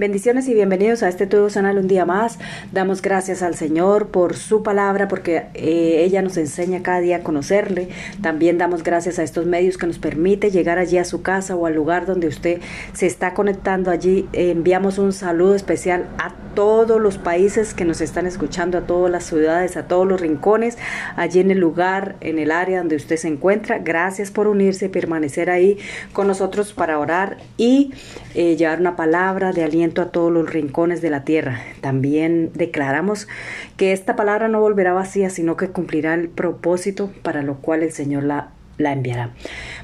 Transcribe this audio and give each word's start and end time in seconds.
Bendiciones 0.00 0.46
y 0.46 0.54
bienvenidos 0.54 1.02
a 1.02 1.08
este 1.08 1.26
Todo 1.26 1.50
Sanal 1.50 1.76
un 1.76 1.88
día 1.88 2.04
más. 2.04 2.38
Damos 2.70 3.02
gracias 3.02 3.42
al 3.42 3.56
Señor 3.56 4.12
por 4.12 4.36
su 4.36 4.62
palabra, 4.62 5.08
porque 5.08 5.46
eh, 5.54 6.04
ella 6.04 6.22
nos 6.22 6.36
enseña 6.36 6.84
cada 6.84 7.00
día 7.00 7.16
a 7.16 7.22
conocerle. 7.24 7.88
También 8.22 8.58
damos 8.58 8.84
gracias 8.84 9.18
a 9.18 9.24
estos 9.24 9.46
medios 9.46 9.76
que 9.76 9.88
nos 9.88 9.98
permite 9.98 10.52
llegar 10.52 10.78
allí 10.78 10.98
a 10.98 11.04
su 11.04 11.22
casa 11.22 11.56
o 11.56 11.66
al 11.66 11.74
lugar 11.74 12.06
donde 12.06 12.28
usted 12.28 12.60
se 12.92 13.06
está 13.06 13.34
conectando. 13.34 13.90
Allí 13.90 14.28
enviamos 14.32 14.98
un 14.98 15.12
saludo 15.12 15.56
especial 15.56 16.06
a 16.18 16.32
todos 16.54 17.00
los 17.00 17.18
países 17.18 17.74
que 17.74 17.84
nos 17.84 18.00
están 18.00 18.26
escuchando, 18.26 18.78
a 18.78 18.80
todas 18.82 19.10
las 19.10 19.24
ciudades, 19.24 19.76
a 19.76 19.88
todos 19.88 20.06
los 20.06 20.20
rincones, 20.20 20.78
allí 21.16 21.40
en 21.40 21.50
el 21.50 21.58
lugar, 21.58 22.14
en 22.20 22.38
el 22.38 22.52
área 22.52 22.78
donde 22.78 22.94
usted 22.94 23.16
se 23.16 23.26
encuentra. 23.26 23.78
Gracias 23.78 24.30
por 24.30 24.46
unirse 24.46 24.86
y 24.86 24.88
permanecer 24.90 25.50
ahí 25.50 25.78
con 26.12 26.28
nosotros 26.28 26.72
para 26.72 27.00
orar 27.00 27.38
y 27.56 27.92
eh, 28.34 28.56
llevar 28.56 28.80
una 28.80 28.94
palabra 28.94 29.52
de 29.52 29.64
aliento 29.64 29.87
a 29.96 30.10
todos 30.10 30.32
los 30.32 30.50
rincones 30.50 31.00
de 31.00 31.10
la 31.10 31.24
tierra. 31.24 31.60
También 31.80 32.50
declaramos 32.54 33.28
que 33.76 33.92
esta 33.92 34.16
palabra 34.16 34.48
no 34.48 34.60
volverá 34.60 34.92
vacía, 34.92 35.30
sino 35.30 35.56
que 35.56 35.68
cumplirá 35.68 36.14
el 36.14 36.28
propósito 36.28 37.10
para 37.22 37.42
lo 37.42 37.56
cual 37.56 37.82
el 37.82 37.92
Señor 37.92 38.24
la, 38.24 38.50
la 38.76 38.92
enviará. 38.92 39.30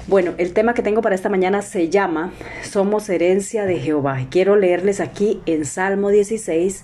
Bueno, 0.07 0.33
el 0.37 0.53
tema 0.53 0.73
que 0.73 0.83
tengo 0.83 1.01
para 1.01 1.15
esta 1.15 1.29
mañana 1.29 1.61
se 1.61 1.89
llama 1.89 2.31
Somos 2.63 3.09
herencia 3.09 3.65
de 3.65 3.79
Jehová. 3.79 4.27
Quiero 4.29 4.55
leerles 4.55 4.99
aquí 4.99 5.41
en 5.45 5.65
Salmo 5.65 6.09
16 6.09 6.83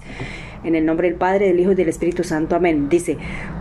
en 0.63 0.75
el 0.75 0.85
nombre 0.85 1.09
del 1.09 1.17
Padre, 1.17 1.47
del 1.47 1.59
Hijo 1.59 1.71
y 1.71 1.75
del 1.75 1.89
Espíritu 1.89 2.23
Santo. 2.23 2.55
Amén. 2.55 2.89
Dice, 2.89 3.17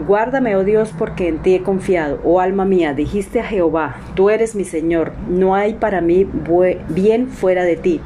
guárdame, 0.07 0.57
oh 0.57 0.65
Dios, 0.65 0.93
porque 0.97 1.29
en 1.29 1.39
ti 1.39 1.55
he 1.55 1.63
confiado. 1.63 2.21
Oh 2.25 2.41
alma 2.41 2.65
mía, 2.65 2.95
dijiste 2.95 3.41
a 3.41 3.45
Jehová, 3.45 3.97
tú 4.15 4.31
eres 4.31 4.55
mi 4.55 4.65
Señor, 4.65 5.13
no 5.29 5.55
hay 5.55 5.75
para 5.75 6.01
mí 6.01 6.27
bien 6.89 7.29
fuera 7.29 7.65
de 7.65 7.77
ti. 7.77 8.01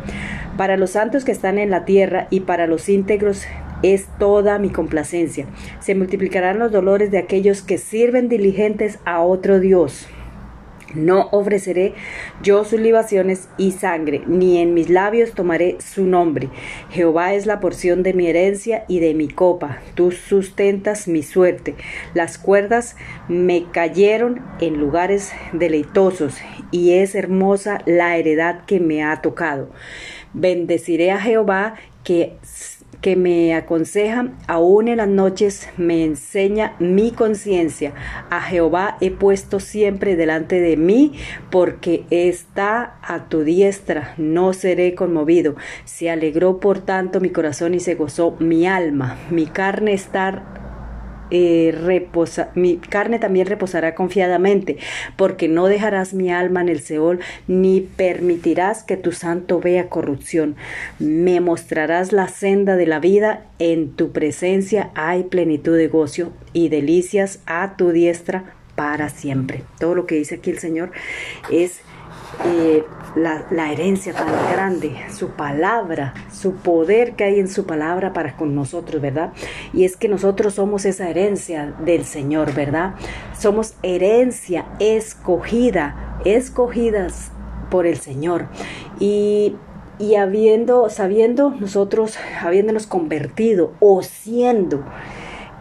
Para 0.56 0.76
los 0.76 0.90
santos 0.90 1.24
que 1.24 1.32
están 1.32 1.58
en 1.58 1.70
la 1.70 1.84
tierra 1.84 2.28
y 2.30 2.40
para 2.40 2.66
los 2.66 2.88
íntegros 2.88 3.44
es 3.82 4.06
toda 4.18 4.58
mi 4.58 4.70
complacencia. 4.70 5.46
Se 5.80 5.94
multiplicarán 5.94 6.58
los 6.58 6.70
dolores 6.70 7.10
de 7.10 7.18
aquellos 7.18 7.60
que 7.62 7.76
sirven 7.76 8.28
diligentes 8.28 8.98
a 9.04 9.20
otro 9.20 9.58
Dios. 9.58 10.06
No 10.94 11.28
ofreceré 11.32 11.94
yo 12.40 12.64
sus 12.64 12.78
libaciones 12.78 13.48
y 13.58 13.72
sangre, 13.72 14.22
ni 14.28 14.58
en 14.58 14.74
mis 14.74 14.90
labios 14.90 15.32
tomaré 15.32 15.76
su 15.80 16.06
nombre. 16.06 16.50
Jehová 16.90 17.34
es 17.34 17.46
la 17.46 17.58
porción 17.58 18.04
de 18.04 18.14
mi 18.14 18.28
herencia 18.28 18.84
y 18.86 19.00
de 19.00 19.12
mi 19.12 19.26
copa. 19.26 19.80
Tú 19.94 20.12
sustentas 20.12 21.08
mi 21.08 21.24
suerte. 21.24 21.74
Las 22.14 22.38
cuerdas 22.38 22.96
me 23.28 23.66
cayeron 23.72 24.40
en 24.60 24.78
lugares 24.78 25.32
deleitosos, 25.52 26.36
y 26.70 26.92
es 26.92 27.16
hermosa 27.16 27.80
la 27.86 28.16
heredad 28.16 28.64
que 28.64 28.78
me 28.78 29.02
ha 29.02 29.20
tocado. 29.20 29.70
Bendeciré 30.34 31.10
a 31.10 31.20
Jehová 31.20 31.74
que 32.02 32.36
que 33.04 33.16
me 33.16 33.54
aconseja, 33.54 34.30
aún 34.46 34.88
en 34.88 34.96
las 34.96 35.08
noches 35.08 35.68
me 35.76 36.04
enseña 36.04 36.74
mi 36.78 37.10
conciencia. 37.10 37.92
A 38.30 38.40
Jehová 38.40 38.96
he 39.02 39.10
puesto 39.10 39.60
siempre 39.60 40.16
delante 40.16 40.58
de 40.58 40.78
mí, 40.78 41.12
porque 41.50 42.06
está 42.08 42.96
a 43.02 43.28
tu 43.28 43.44
diestra, 43.44 44.14
no 44.16 44.54
seré 44.54 44.94
conmovido. 44.94 45.54
Se 45.84 46.08
alegró 46.08 46.60
por 46.60 46.78
tanto 46.78 47.20
mi 47.20 47.28
corazón 47.28 47.74
y 47.74 47.80
se 47.80 47.94
gozó 47.94 48.36
mi 48.38 48.66
alma. 48.66 49.18
Mi 49.28 49.44
carne 49.44 49.92
está 49.92 50.63
eh, 51.30 52.08
mi 52.54 52.76
carne 52.76 53.18
también 53.18 53.46
reposará 53.46 53.94
confiadamente, 53.94 54.78
porque 55.16 55.48
no 55.48 55.66
dejarás 55.66 56.14
mi 56.14 56.30
alma 56.30 56.60
en 56.60 56.68
el 56.68 56.80
Seol, 56.80 57.20
ni 57.46 57.80
permitirás 57.80 58.82
que 58.82 58.96
tu 58.96 59.12
santo 59.12 59.60
vea 59.60 59.88
corrupción. 59.88 60.56
Me 60.98 61.40
mostrarás 61.40 62.12
la 62.12 62.28
senda 62.28 62.76
de 62.76 62.86
la 62.86 63.00
vida, 63.00 63.44
en 63.58 63.92
tu 63.92 64.12
presencia 64.12 64.90
hay 64.94 65.24
plenitud 65.24 65.76
de 65.76 65.88
gozo 65.88 66.32
y 66.52 66.68
delicias 66.68 67.40
a 67.46 67.76
tu 67.76 67.90
diestra 67.90 68.54
para 68.74 69.08
siempre. 69.08 69.62
Todo 69.78 69.94
lo 69.94 70.06
que 70.06 70.16
dice 70.16 70.36
aquí 70.36 70.50
el 70.50 70.58
Señor 70.58 70.92
es 71.50 71.80
eh, 72.44 72.82
la, 73.14 73.72
herencia 73.72 74.12
tan 74.12 74.28
grande, 74.52 74.96
su 75.10 75.30
palabra, 75.30 76.14
su 76.32 76.54
poder 76.54 77.14
que 77.14 77.24
hay 77.24 77.40
en 77.40 77.48
su 77.48 77.66
palabra 77.66 78.12
para 78.12 78.36
con 78.36 78.54
nosotros, 78.54 79.00
¿verdad? 79.00 79.32
Y 79.72 79.84
es 79.84 79.96
que 79.96 80.08
nosotros 80.08 80.54
somos 80.54 80.84
esa 80.84 81.08
herencia 81.08 81.74
del 81.84 82.04
Señor, 82.04 82.54
¿verdad? 82.54 82.94
Somos 83.38 83.74
herencia 83.82 84.66
escogida, 84.78 86.20
escogidas 86.24 87.30
por 87.70 87.86
el 87.86 87.98
Señor. 87.98 88.46
Y 88.98 89.56
y 89.98 90.16
habiendo, 90.16 90.88
sabiendo 90.90 91.50
nosotros, 91.50 92.18
habiéndonos 92.42 92.86
convertido 92.86 93.72
o 93.80 94.02
siendo 94.02 94.84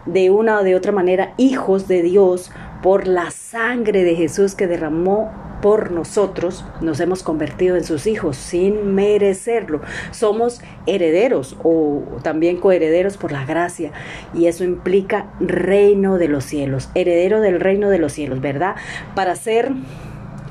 de 0.06 0.30
una 0.30 0.58
o 0.58 0.64
de 0.64 0.74
otra 0.74 0.92
manera 0.92 1.34
hijos 1.36 1.88
de 1.88 2.02
Dios 2.02 2.50
por 2.82 3.06
la 3.06 3.30
sangre 3.30 4.04
de 4.04 4.16
Jesús 4.16 4.54
que 4.54 4.66
derramó 4.66 5.30
por 5.64 5.92
nosotros, 5.92 6.62
nos 6.82 7.00
hemos 7.00 7.22
convertido 7.22 7.76
en 7.76 7.84
sus 7.84 8.06
hijos 8.06 8.36
sin 8.36 8.94
merecerlo. 8.94 9.80
Somos 10.10 10.60
herederos 10.86 11.56
o 11.62 12.02
también 12.22 12.58
coherederos 12.58 13.16
por 13.16 13.32
la 13.32 13.46
gracia 13.46 13.90
y 14.34 14.44
eso 14.44 14.62
implica 14.62 15.32
reino 15.40 16.18
de 16.18 16.28
los 16.28 16.44
cielos, 16.44 16.90
heredero 16.94 17.40
del 17.40 17.60
reino 17.60 17.88
de 17.88 17.98
los 17.98 18.12
cielos, 18.12 18.42
¿verdad? 18.42 18.76
Para 19.14 19.36
ser 19.36 19.72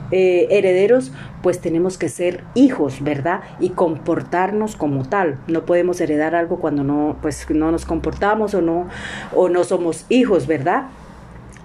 eh, 0.10 0.48
herederos, 0.50 1.12
pues 1.44 1.62
tenemos 1.62 2.00
que 2.00 2.10
ser 2.10 2.44
hijos, 2.56 3.04
¿verdad? 3.04 3.42
Y 3.60 3.70
comportarnos 3.70 4.76
como 4.76 5.08
tal. 5.08 5.38
No 5.46 5.64
podemos 5.64 6.02
heredar 6.02 6.34
algo 6.34 6.60
cuando 6.60 6.84
no, 6.84 7.18
pues, 7.22 7.48
no 7.52 7.72
nos 7.72 7.86
comportamos 7.86 8.56
o 8.56 8.64
no, 8.64 8.88
o 9.36 9.48
no 9.48 9.64
somos 9.64 10.08
hijos, 10.10 10.48
¿verdad? 10.48 10.88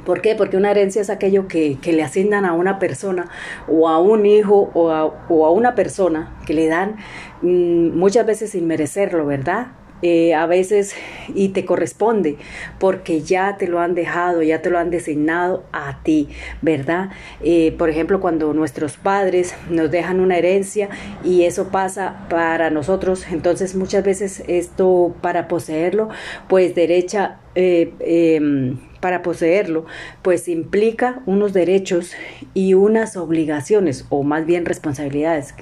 ¿Por 0.08 0.22
qué? 0.22 0.34
Porque 0.34 0.56
una 0.56 0.70
herencia 0.70 1.02
es 1.02 1.10
aquello 1.10 1.48
que, 1.48 1.76
le 1.84 2.02
asignan 2.02 2.46
a 2.46 2.54
una 2.54 2.78
persona 2.78 3.28
o 3.68 3.90
a 3.90 3.98
un 3.98 4.24
hijo 4.24 4.70
o 4.72 4.90
a, 4.90 5.50
una 5.50 5.74
persona 5.74 6.34
que 6.46 6.54
le 6.54 6.66
dan 6.66 6.96
mm, 7.42 7.94
muchas 7.94 8.24
veces 8.24 8.52
sin 8.52 8.66
merecerlo, 8.66 9.26
¿verdad? 9.26 9.66
Eh, 10.00 10.32
a 10.32 10.46
veces 10.46 10.94
y 11.34 11.48
te 11.48 11.64
corresponde 11.64 12.36
porque 12.78 13.20
ya 13.20 13.56
te 13.58 13.66
lo 13.66 13.80
han 13.80 13.94
dejado, 13.94 14.42
ya 14.42 14.62
te 14.62 14.70
lo 14.70 14.78
han 14.78 14.90
designado 14.90 15.64
a 15.72 16.02
ti, 16.04 16.28
¿verdad? 16.62 17.10
Eh, 17.42 17.74
por 17.76 17.90
ejemplo, 17.90 18.20
cuando 18.20 18.54
nuestros 18.54 18.96
padres 18.96 19.54
nos 19.68 19.90
dejan 19.90 20.20
una 20.20 20.38
herencia 20.38 20.88
y 21.22 21.42
eso 21.42 21.68
pasa 21.68 22.26
para 22.30 22.70
nosotros, 22.70 23.26
entonces 23.30 23.74
muchas 23.74 24.04
veces 24.04 24.42
esto 24.46 25.14
para 25.20 25.48
poseerlo, 25.48 26.08
pues 26.48 26.74
derecha 26.76 27.40
eh, 27.60 27.92
em, 27.98 28.78
para 29.00 29.20
poseerlo, 29.22 29.84
pues 30.22 30.46
implica 30.46 31.22
unos 31.26 31.52
derechos 31.52 32.12
y 32.54 32.74
unas 32.74 33.16
obligaciones, 33.16 34.06
o 34.10 34.22
más 34.22 34.46
bien 34.46 34.64
responsabilidades, 34.64 35.56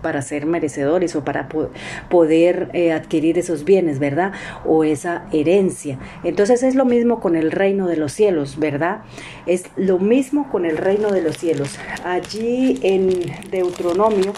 para 0.00 0.22
ser 0.22 0.46
merecedores 0.46 1.14
o 1.16 1.22
para 1.22 1.50
poder 2.08 2.70
eh, 2.72 2.92
adquirir 2.92 3.38
esos 3.38 3.66
bienes, 3.66 3.98
¿verdad? 3.98 4.32
O 4.64 4.84
esa 4.84 5.26
herencia. 5.32 5.98
Entonces 6.24 6.62
es 6.62 6.74
lo 6.74 6.86
mismo 6.86 7.20
con 7.20 7.36
el 7.36 7.50
reino 7.50 7.88
de 7.88 7.98
los 7.98 8.12
cielos, 8.12 8.58
¿verdad? 8.58 9.02
Es 9.44 9.64
lo 9.76 9.98
mismo 9.98 10.50
con 10.50 10.64
el 10.64 10.78
reino 10.78 11.10
de 11.10 11.20
los 11.20 11.36
cielos. 11.36 11.78
Allí 12.04 12.78
en 12.82 13.10
Deuteronomio 13.50 14.32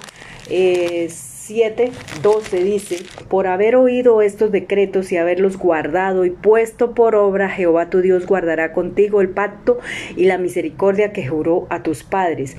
es 0.50 1.25
7, 1.46 1.92
12 2.22 2.64
dice, 2.64 2.98
por 3.28 3.46
haber 3.46 3.76
oído 3.76 4.20
estos 4.20 4.50
decretos 4.50 5.12
y 5.12 5.16
haberlos 5.16 5.56
guardado 5.56 6.24
y 6.24 6.30
puesto 6.30 6.92
por 6.92 7.14
obra, 7.14 7.48
Jehová 7.48 7.88
tu 7.88 8.00
Dios 8.00 8.26
guardará 8.26 8.72
contigo 8.72 9.20
el 9.20 9.28
pacto 9.28 9.78
y 10.16 10.24
la 10.24 10.38
misericordia 10.38 11.12
que 11.12 11.24
juró 11.24 11.68
a 11.70 11.84
tus 11.84 12.02
padres. 12.02 12.56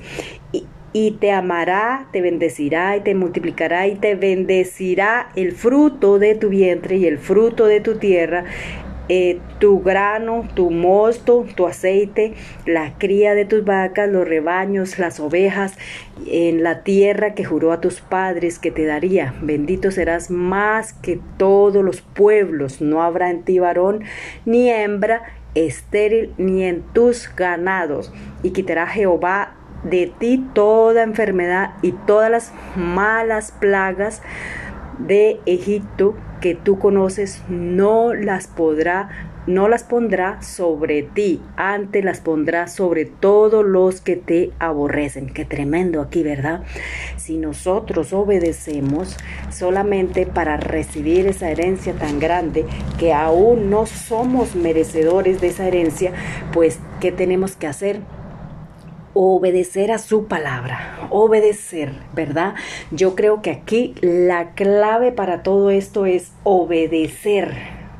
Y, 0.52 0.64
y 0.94 1.10
te 1.20 1.32
amará, 1.32 2.08
te 2.12 2.22
bendecirá 2.22 2.96
y 2.96 3.00
te 3.02 3.14
multiplicará 3.14 3.86
y 3.88 3.96
te 3.96 4.14
bendecirá 4.14 5.32
el 5.36 5.52
fruto 5.52 6.18
de 6.18 6.34
tu 6.34 6.48
vientre 6.48 6.96
y 6.96 7.04
el 7.04 7.18
fruto 7.18 7.66
de 7.66 7.82
tu 7.82 7.96
tierra, 7.96 8.46
eh, 9.08 9.40
tu 9.58 9.80
grano, 9.80 10.46
tu 10.54 10.70
mosto, 10.70 11.46
tu 11.54 11.66
aceite, 11.66 12.34
la 12.66 12.98
cría 12.98 13.34
de 13.34 13.44
tus 13.44 13.64
vacas, 13.64 14.08
los 14.08 14.28
rebaños, 14.28 14.98
las 14.98 15.18
ovejas, 15.20 15.76
en 16.26 16.62
la 16.62 16.82
tierra 16.82 17.34
que 17.34 17.44
juró 17.44 17.72
a 17.72 17.80
tus 17.80 18.00
padres 18.00 18.58
que 18.58 18.70
te 18.70 18.84
daría. 18.84 19.34
Bendito 19.40 19.90
serás 19.90 20.30
más 20.30 20.92
que 20.92 21.20
todos 21.36 21.84
los 21.84 22.00
pueblos. 22.00 22.80
No 22.80 23.02
habrá 23.02 23.30
en 23.30 23.44
ti 23.44 23.58
varón 23.58 24.04
ni 24.44 24.70
hembra 24.70 25.22
estéril 25.54 26.34
ni 26.36 26.64
en 26.64 26.82
tus 26.92 27.34
ganados. 27.34 28.12
Y 28.42 28.50
quitará 28.50 28.86
Jehová 28.86 29.54
de 29.84 30.12
ti 30.18 30.44
toda 30.54 31.02
enfermedad 31.02 31.74
y 31.82 31.92
todas 31.92 32.30
las 32.30 32.52
malas 32.76 33.52
plagas 33.52 34.22
de 34.98 35.40
Egipto 35.46 36.14
que 36.40 36.54
tú 36.54 36.78
conoces 36.78 37.42
no 37.48 38.14
las 38.14 38.46
podrá 38.46 39.08
no 39.48 39.66
las 39.66 39.82
pondrá 39.82 40.42
sobre 40.42 41.02
ti, 41.02 41.40
antes 41.56 42.04
las 42.04 42.20
pondrá 42.20 42.68
sobre 42.68 43.06
todos 43.06 43.64
los 43.64 44.02
que 44.02 44.14
te 44.14 44.50
aborrecen. 44.58 45.32
Qué 45.32 45.46
tremendo 45.46 46.02
aquí, 46.02 46.22
¿verdad? 46.22 46.64
Si 47.16 47.38
nosotros 47.38 48.12
obedecemos 48.12 49.16
solamente 49.50 50.26
para 50.26 50.58
recibir 50.58 51.26
esa 51.26 51.50
herencia 51.50 51.94
tan 51.94 52.20
grande, 52.20 52.66
que 52.98 53.14
aún 53.14 53.70
no 53.70 53.86
somos 53.86 54.54
merecedores 54.54 55.40
de 55.40 55.48
esa 55.48 55.66
herencia, 55.66 56.12
pues, 56.52 56.78
¿qué 57.00 57.10
tenemos 57.10 57.56
que 57.56 57.68
hacer? 57.68 58.00
Obedecer 59.20 59.90
a 59.90 59.98
su 59.98 60.26
palabra, 60.26 61.08
obedecer, 61.10 61.92
¿verdad? 62.14 62.54
Yo 62.92 63.16
creo 63.16 63.42
que 63.42 63.50
aquí 63.50 63.96
la 64.00 64.52
clave 64.54 65.10
para 65.10 65.42
todo 65.42 65.70
esto 65.70 66.06
es 66.06 66.30
obedecer, 66.44 67.52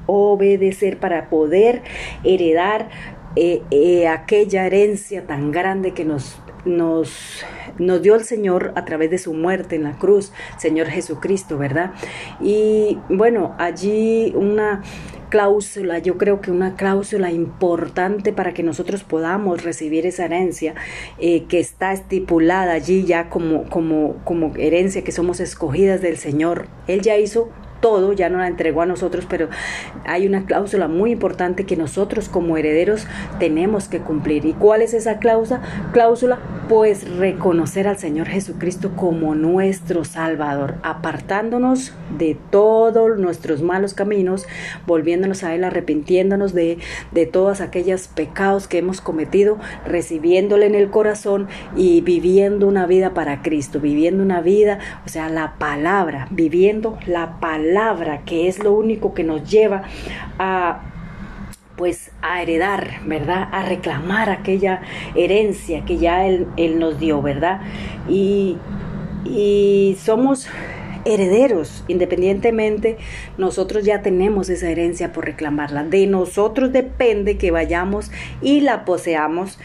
obedecer 0.06 1.00
para 1.00 1.29
poder 1.29 1.82
heredar 2.23 2.88
eh, 3.35 3.62
eh, 3.73 4.06
aquella 4.06 4.65
herencia 4.65 5.26
tan 5.26 5.50
grande 5.50 5.93
que 5.93 6.05
nos, 6.05 6.38
nos, 6.65 7.44
nos 7.81 8.00
dio 8.00 8.14
el 8.14 8.23
Señor 8.23 8.73
a 8.76 8.85
través 8.85 9.11
de 9.11 9.19
su 9.19 9.35
muerte 9.35 9.75
en 9.75 9.82
la 9.82 9.99
cruz, 9.99 10.32
Señor 10.56 10.87
Jesucristo, 10.87 11.59
¿verdad? 11.59 11.94
Y 12.41 12.97
bueno, 13.09 13.56
allí 13.59 14.32
una 14.37 14.85
cláusula, 15.28 15.98
yo 15.98 16.19
creo 16.19 16.40
que 16.40 16.50
una 16.50 16.76
cláusula 16.76 17.30
importante 17.30 18.32
para 18.32 18.54
que 18.54 18.62
nosotros 18.62 19.04
podamos 19.04 19.64
recibir 19.64 20.06
esa 20.06 20.25
herencia 20.25 20.75
eh, 21.19 21.44
que 21.44 21.60
está 21.60 21.92
estipulada 21.92 22.72
allí 22.72 23.04
ya 23.04 23.28
como, 23.28 23.64
como, 23.69 24.16
como 24.25 24.52
herencia, 24.56 25.02
que 25.02 25.12
somos 25.12 25.40
escogidas 25.40 26.00
del 26.00 26.16
Señor. 26.16 26.66
Él 26.86 27.02
ya 27.02 27.16
hizo 27.16 27.50
todo, 27.80 28.12
ya 28.12 28.28
no 28.28 28.38
la 28.38 28.48
entregó 28.48 28.82
a 28.82 28.86
nosotros, 28.86 29.26
pero 29.28 29.48
hay 30.04 30.26
una 30.26 30.44
cláusula 30.44 30.88
muy 30.88 31.12
importante 31.12 31.64
que 31.64 31.76
nosotros 31.76 32.28
como 32.28 32.56
herederos 32.56 33.06
tenemos 33.38 33.88
que 33.88 34.00
cumplir. 34.00 34.44
¿Y 34.44 34.52
cuál 34.52 34.82
es 34.82 34.94
esa 34.94 35.19
cláusula? 35.19 35.60
Cláusula, 35.92 36.38
pues 36.69 37.08
reconocer 37.16 37.86
al 37.88 37.98
Señor 37.98 38.28
Jesucristo 38.28 38.92
como 38.96 39.34
nuestro 39.34 40.04
Salvador, 40.04 40.76
apartándonos 40.82 41.92
de 42.16 42.36
todos 42.50 43.19
nuestros 43.19 43.62
malos 43.62 43.94
caminos, 43.94 44.46
volviéndonos 44.86 45.44
a 45.44 45.54
Él, 45.54 45.64
arrepintiéndonos 45.64 46.54
de, 46.54 46.78
de 47.12 47.26
todos 47.26 47.60
aquellos 47.60 48.08
pecados 48.08 48.69
que 48.69 48.78
hemos 48.78 49.00
cometido, 49.00 49.58
recibiéndole 49.86 50.66
en 50.66 50.75
el 50.75 50.90
corazón 50.90 51.48
y 51.76 52.00
viviendo 52.00 52.66
una 52.66 52.86
vida 52.86 53.14
para 53.14 53.42
Cristo, 53.42 53.80
viviendo 53.80 54.22
una 54.22 54.40
vida, 54.40 54.78
o 55.06 55.08
sea, 55.08 55.28
la 55.28 55.54
palabra, 55.58 56.28
viviendo 56.30 56.98
la 57.06 57.38
palabra 57.40 57.68
palabra, 57.69 58.23
que 58.25 58.49
es 58.49 58.59
lo 58.59 58.73
único 58.73 59.15
que 59.15 59.25
nos 59.25 59.49
lleva 59.49 59.82
a 60.38 60.82
pues 61.76 62.11
a 62.23 62.43
heredar, 62.43 63.03
¿verdad? 63.06 63.49
A 63.53 63.62
reclamar 63.62 64.31
aquella 64.31 64.82
herencia 65.15 65.85
que 65.85 65.97
ya 65.97 66.26
Él, 66.26 66.49
nos 66.81 66.99
dio, 66.99 67.23
¿verdad? 67.23 67.61
Y, 68.09 68.56
y 69.25 69.97
somos 70.03 70.49
herederos, 71.05 71.85
independientemente, 71.87 72.97
nosotros 73.37 73.85
ya 73.85 74.03
tenemos 74.03 74.49
esa 74.49 74.69
herencia 74.69 75.12
por 75.12 75.26
reclamarla. 75.26 75.85
De 75.85 76.09
nosotros 76.09 76.73
depende 76.73 77.38
que 77.38 77.53
vayamos 77.53 78.11
y 78.43 78.61
la 78.61 78.85
poseamos 78.85 79.61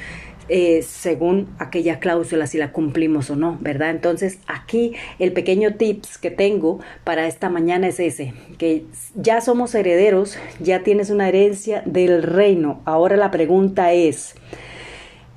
eh, 0.50 0.82
según 0.82 1.48
aquella 1.58 2.00
cláusula, 2.00 2.48
si 2.48 2.58
la 2.58 2.72
cumplimos 2.72 3.30
o 3.30 3.36
no, 3.36 3.58
¿verdad? 3.62 3.92
Entonces, 3.92 4.40
aquí 4.48 4.94
el 5.20 5.32
pequeño 5.32 5.76
tips 5.76 6.18
que 6.18 6.32
tengo 6.32 6.80
para 7.04 7.28
esta 7.28 7.50
mañana 7.50 7.88
es 7.88 8.00
ese, 8.00 8.34
que 8.58 8.86
ya 9.16 9.42
somos 9.42 9.74
herederos, 9.74 10.38
ya 10.60 10.84
tienes 10.84 11.10
una 11.10 11.30
herencia 11.30 11.82
del 11.86 12.24
reino. 12.24 12.82
Ahora 12.86 13.16
la 13.16 13.32
pregunta 13.32 13.94
es, 13.94 14.36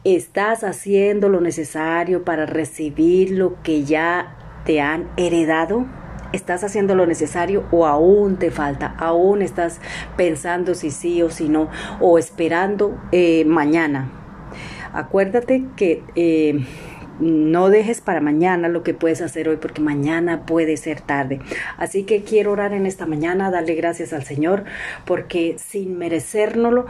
¿estás 0.05 0.65
haciendo 0.65 1.29
lo 1.29 1.41
necesario 1.41 2.25
para 2.25 2.47
recibir 2.47 3.31
lo 3.31 3.63
que 3.63 3.85
ya 3.85 4.63
te 4.65 4.81
han 4.81 5.09
heredado? 5.17 5.87
¿Estás 6.33 6.65
haciendo 6.65 6.97
lo 6.97 7.07
necesario 7.07 7.65
o 7.71 7.87
aún 7.87 8.37
te 8.37 8.51
falta? 8.51 8.95
¿Aún 8.99 9.41
estás 9.41 9.81
pensando 10.17 10.75
si 10.75 10.91
sí 10.91 11.23
o 11.23 11.31
si 11.31 11.49
no? 11.49 11.71
¿O 12.01 12.19
esperando 12.19 13.01
eh, 13.13 13.45
mañana? 13.45 14.26
Acuérdate 14.97 15.63
que 15.77 16.03
eh, 16.15 16.65
no 17.21 17.69
dejes 17.69 18.01
para 18.01 18.21
mañana 18.21 18.69
lo 18.69 18.83
que 18.83 18.95
puedes 18.95 19.21
hacer 19.21 19.49
hoy 19.49 19.57
porque 19.57 19.83
mañana 19.83 20.47
puede 20.47 20.77
ser 20.79 21.01
tarde. 21.01 21.41
Así 21.77 22.05
que 22.05 22.23
quiero 22.23 22.53
orar 22.53 22.73
en 22.73 22.87
esta 22.87 23.07
mañana, 23.07 23.51
darle 23.51 23.75
gracias 23.75 24.13
al 24.13 24.25
Señor 24.25 24.65
porque 25.05 25.57
sin 25.59 25.99
merecérnoslo, 25.99 26.87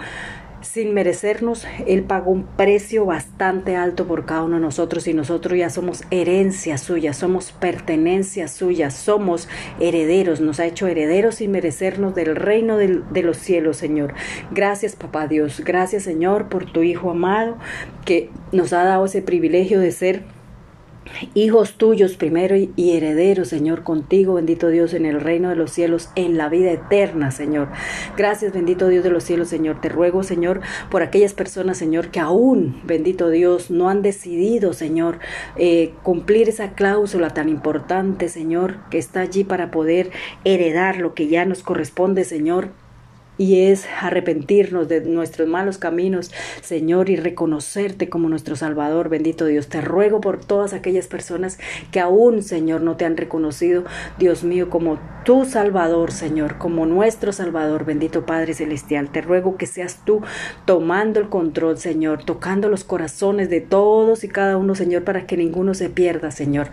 sin 0.66 0.94
merecernos, 0.94 1.66
Él 1.86 2.02
pagó 2.02 2.30
un 2.30 2.44
precio 2.44 3.06
bastante 3.06 3.76
alto 3.76 4.06
por 4.06 4.26
cada 4.26 4.42
uno 4.42 4.56
de 4.56 4.62
nosotros 4.62 5.06
y 5.08 5.14
nosotros 5.14 5.58
ya 5.58 5.70
somos 5.70 6.02
herencia 6.10 6.78
suya, 6.78 7.12
somos 7.12 7.52
pertenencia 7.52 8.48
suya, 8.48 8.90
somos 8.90 9.48
herederos, 9.80 10.40
nos 10.40 10.60
ha 10.60 10.66
hecho 10.66 10.86
herederos 10.86 11.36
sin 11.36 11.50
merecernos 11.50 12.14
del 12.14 12.36
reino 12.36 12.76
de 12.76 13.22
los 13.22 13.36
cielos, 13.36 13.76
Señor. 13.76 14.14
Gracias, 14.50 14.96
Papá 14.96 15.26
Dios, 15.26 15.62
gracias, 15.64 16.02
Señor, 16.02 16.48
por 16.48 16.70
tu 16.70 16.82
Hijo 16.82 17.10
amado 17.10 17.56
que 18.04 18.30
nos 18.52 18.72
ha 18.72 18.84
dado 18.84 19.06
ese 19.06 19.22
privilegio 19.22 19.80
de 19.80 19.92
ser 19.92 20.35
hijos 21.34 21.74
tuyos 21.74 22.16
primero 22.16 22.56
y 22.56 22.96
herederos, 22.96 23.48
Señor, 23.48 23.82
contigo, 23.82 24.34
bendito 24.34 24.68
Dios, 24.68 24.94
en 24.94 25.06
el 25.06 25.20
reino 25.20 25.48
de 25.48 25.56
los 25.56 25.70
cielos, 25.70 26.10
en 26.14 26.36
la 26.36 26.48
vida 26.48 26.70
eterna, 26.72 27.30
Señor. 27.30 27.68
Gracias, 28.16 28.52
bendito 28.52 28.88
Dios 28.88 29.04
de 29.04 29.10
los 29.10 29.24
cielos, 29.24 29.48
Señor. 29.48 29.80
Te 29.80 29.88
ruego, 29.88 30.22
Señor, 30.22 30.60
por 30.90 31.02
aquellas 31.02 31.34
personas, 31.34 31.78
Señor, 31.78 32.08
que 32.08 32.20
aún, 32.20 32.80
bendito 32.84 33.30
Dios, 33.30 33.70
no 33.70 33.88
han 33.88 34.02
decidido, 34.02 34.72
Señor, 34.72 35.18
eh, 35.56 35.92
cumplir 36.02 36.48
esa 36.48 36.72
cláusula 36.72 37.30
tan 37.30 37.48
importante, 37.48 38.28
Señor, 38.28 38.78
que 38.90 38.98
está 38.98 39.20
allí 39.20 39.44
para 39.44 39.70
poder 39.70 40.10
heredar 40.44 40.98
lo 40.98 41.14
que 41.14 41.28
ya 41.28 41.44
nos 41.44 41.62
corresponde, 41.62 42.24
Señor 42.24 42.70
y 43.38 43.66
es 43.66 43.86
arrepentirnos 44.00 44.88
de 44.88 45.00
nuestros 45.02 45.48
malos 45.48 45.78
caminos, 45.78 46.30
Señor, 46.62 47.10
y 47.10 47.16
reconocerte 47.16 48.08
como 48.08 48.28
nuestro 48.28 48.56
Salvador, 48.56 49.08
bendito 49.08 49.46
Dios. 49.46 49.68
Te 49.68 49.80
ruego 49.80 50.20
por 50.20 50.44
todas 50.44 50.72
aquellas 50.72 51.06
personas 51.06 51.58
que 51.90 52.00
aún, 52.00 52.42
Señor, 52.42 52.80
no 52.80 52.96
te 52.96 53.04
han 53.04 53.16
reconocido, 53.16 53.84
Dios 54.18 54.44
mío, 54.44 54.70
como 54.70 54.98
tu 55.24 55.44
Salvador, 55.44 56.12
Señor, 56.12 56.58
como 56.58 56.86
nuestro 56.86 57.32
Salvador, 57.32 57.84
bendito 57.84 58.26
Padre 58.26 58.54
Celestial. 58.54 59.10
Te 59.10 59.20
ruego 59.20 59.56
que 59.56 59.66
seas 59.66 60.00
tú 60.04 60.22
tomando 60.64 61.20
el 61.20 61.28
control, 61.28 61.78
Señor, 61.78 62.24
tocando 62.24 62.68
los 62.68 62.84
corazones 62.84 63.50
de 63.50 63.60
todos 63.60 64.24
y 64.24 64.28
cada 64.28 64.56
uno, 64.56 64.74
Señor, 64.74 65.04
para 65.04 65.26
que 65.26 65.36
ninguno 65.36 65.74
se 65.74 65.90
pierda, 65.90 66.30
Señor. 66.30 66.68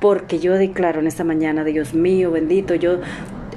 Porque 0.00 0.38
yo 0.38 0.54
declaro 0.54 1.00
en 1.00 1.06
esta 1.06 1.24
mañana, 1.24 1.64
Dios 1.64 1.94
mío, 1.94 2.30
bendito, 2.30 2.74
yo 2.74 3.00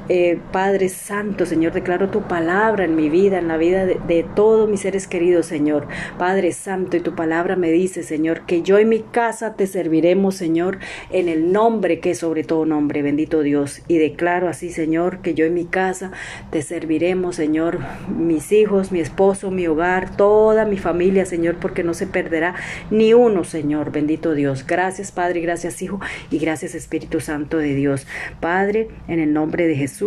eh, 0.10 0.40
Padre 0.52 0.90
Santo, 0.90 1.46
Señor, 1.46 1.72
declaro 1.72 2.10
tu 2.10 2.24
palabra 2.24 2.84
en 2.84 2.96
mi 2.96 3.10
vida, 3.10 3.38
en 3.38 3.48
la 3.48 3.58
vida 3.58 3.86
de, 3.86 4.00
de, 4.08 4.26
todos 4.36 4.68
mis 4.68 4.82
seres 4.82 5.06
queridos, 5.06 5.46
Señor. 5.46 5.88
Padre 6.18 6.52
Santo, 6.52 6.98
y 6.98 7.02
tu 7.02 7.14
palabra 7.14 7.56
me 7.56 7.70
dice, 7.70 8.02
Señor, 8.02 8.42
que 8.48 8.64
yo 8.64 8.80
y 8.80 8.86
mi 8.86 9.02
casa 9.02 9.54
te 9.54 9.68
serviremos, 9.68 10.34
Señor, 10.34 10.80
en 11.12 11.30
el 11.30 11.52
nombre 11.52 12.00
que 12.00 12.12
es 12.12 12.18
sobre 12.18 12.44
todo 12.44 12.66
nombre, 12.66 13.04
bendito 13.04 13.42
Dios. 13.44 13.84
Y 13.88 14.00
declaro 14.00 14.50
así, 14.50 14.72
Señor, 14.72 15.20
que 15.20 15.36
yo 15.36 15.46
y 15.46 15.52
mi 15.52 15.66
casa 15.66 16.12
te 16.50 16.64
serviremos, 16.64 17.36
Señor, 17.36 17.78
mis 18.10 18.52
hijos, 18.52 18.92
mi 18.92 19.02
esposo, 19.02 19.52
mi 19.52 19.68
hogar, 19.68 20.18
toda 20.18 20.66
mi 20.66 20.78
familia, 20.78 21.28
Señor, 21.28 21.58
porque 21.58 21.84
no 21.84 21.94
se 21.94 22.08
perderá 22.08 22.56
ni 22.90 23.14
uno, 23.14 23.44
Señor, 23.44 23.92
bendito 23.92 24.34
Dios. 24.34 24.66
Gracias, 24.66 25.12
Padre, 25.12 25.42
gracias, 25.42 25.84
Hijo, 25.84 26.00
y 26.32 26.40
gracias, 26.40 26.74
Espíritu 26.74 27.20
Santo 27.20 27.58
de 27.58 27.76
Dios. 27.76 28.08
Padre, 28.40 28.88
en 29.08 29.20
el 29.20 29.34
nombre 29.34 29.68
de 29.68 29.76
Jesús. 29.76 29.99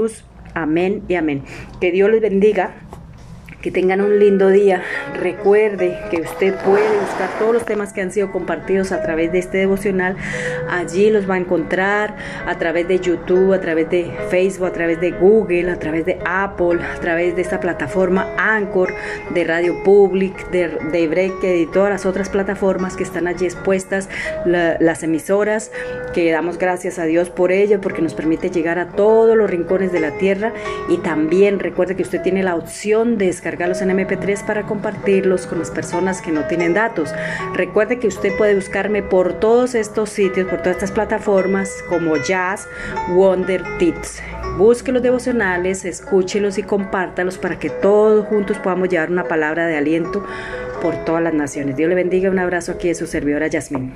Amén 0.55 1.03
y 1.09 1.15
amén. 1.15 1.43
Que 1.81 1.91
Dios 1.91 2.11
les 2.11 2.21
bendiga. 2.21 2.75
Que 3.63 3.71
tengan 3.71 4.01
un 4.01 4.19
lindo 4.19 4.49
día. 4.49 4.83
Recuerde 5.15 5.97
que 6.11 6.21
usted 6.21 6.55
puede 6.65 6.99
buscar 6.99 7.31
todos 7.39 7.55
los 7.55 7.65
temas 7.65 7.93
que 7.93 8.01
han 8.01 8.11
sido 8.11 8.33
compartidos 8.33 8.91
a 8.91 9.03
través 9.03 9.31
de 9.31 9.39
este 9.39 9.59
devocional. 9.59 10.17
Allí 10.69 11.11
los 11.11 11.29
va 11.29 11.35
a 11.35 11.39
encontrar 11.39 12.17
a 12.47 12.59
través 12.59 12.89
de 12.89 12.99
YouTube, 12.99 13.53
a 13.53 13.61
través 13.61 13.89
de 13.91 14.11
Facebook, 14.31 14.67
a 14.67 14.73
través 14.73 15.01
de 15.01 15.13
Google, 15.13 15.71
a 15.71 15.79
través 15.79 16.05
de 16.05 16.19
Apple, 16.25 16.81
a 16.83 17.01
través 17.01 17.37
de 17.37 17.43
esta 17.43 17.61
plataforma 17.61 18.27
Anchor, 18.37 18.93
de 19.31 19.45
Radio 19.45 19.83
Public, 19.85 20.51
de, 20.51 20.69
de 20.91 21.09
Break 21.09 21.45
y 21.45 21.67
todas 21.67 21.91
las 21.91 22.07
otras 22.07 22.29
plataformas 22.29 22.97
que 22.97 23.05
están 23.05 23.27
allí 23.29 23.45
expuestas, 23.45 24.09
las 24.45 25.03
emisoras, 25.03 25.71
que 26.13 26.31
damos 26.33 26.59
gracias 26.59 26.99
a 26.99 27.05
Dios 27.05 27.31
por 27.31 27.53
ello, 27.53 27.81
porque 27.81 28.03
nos 28.03 28.15
permite 28.15 28.51
llegar 28.51 28.79
a 28.79 28.89
todos 28.89 29.37
los 29.37 29.49
rincones 29.49 29.93
de 29.93 30.01
la 30.01 30.13
tierra. 30.19 30.53
Y 30.89 30.99
también 30.99 31.61
recuerde 31.61 31.97
que 31.97 32.03
usted 32.03 32.23
tiene 32.23 32.43
la 32.43 32.55
opción 32.55 33.19
de 33.19 33.27
descargar 33.27 33.53
descargarlos 33.53 33.83
en 33.83 33.91
MP3 33.91 34.47
para 34.47 34.63
compartirlos 34.63 35.47
con 35.47 35.59
las 35.59 35.71
personas 35.71 36.23
que 36.23 36.33
no 36.33 36.47
tienen 36.47 36.73
datos. 36.73 37.13
Recuerde 37.55 37.99
que 37.99 38.07
usted 38.07 38.37
puede 38.39 38.55
buscarme 38.55 39.03
por 39.03 39.35
todos 39.35 39.75
estos 39.75 40.09
sitios, 40.09 40.47
por 40.53 40.61
todas 40.61 40.77
estas 40.77 40.93
plataformas 40.93 41.83
como 41.89 42.15
Jazz 42.19 42.69
Wonder 43.09 43.63
Tips. 43.79 44.23
Busque 44.59 44.93
los 44.93 45.03
devocionales, 45.03 45.87
escúchelos 45.87 46.59
y 46.59 46.63
compártalos 46.63 47.39
para 47.39 47.59
que 47.59 47.71
todos 47.71 48.27
juntos 48.27 48.59
podamos 48.59 48.91
llevar 48.91 49.11
una 49.11 49.25
palabra 49.25 49.67
de 49.67 49.79
aliento 49.79 50.27
por 50.83 51.07
todas 51.07 51.23
las 51.23 51.33
naciones. 51.33 51.75
Dios 51.77 51.89
le 51.89 51.95
bendiga. 51.95 52.31
Un 52.31 52.39
abrazo 52.39 52.73
aquí 52.73 52.89
de 52.89 52.95
su 52.95 53.07
servidora 53.07 53.47
Yasmín. 53.47 53.95